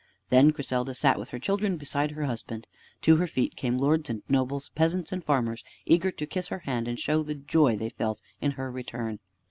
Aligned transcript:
Then 0.29 0.47
Griselda 0.49 0.95
sat 0.95 1.19
with 1.19 1.29
her 1.29 1.37
children 1.37 1.77
beside 1.77 2.09
her 2.09 2.23
husband. 2.25 2.65
To 3.03 3.17
her 3.17 3.27
feet 3.27 3.55
came 3.55 3.77
lords 3.77 4.09
and 4.09 4.23
nobles, 4.27 4.69
peasants 4.73 5.11
and 5.11 5.23
farmers, 5.23 5.63
eager 5.85 6.09
to 6.09 6.25
kiss 6.25 6.47
her 6.47 6.61
hand 6.65 6.87
and 6.87 6.97
to 6.97 7.01
show 7.03 7.21
the 7.21 7.35
joy 7.35 7.75
they 7.75 7.89
felt 7.89 8.19
in 8.41 8.53
her 8.53 8.71
return. 8.71 9.19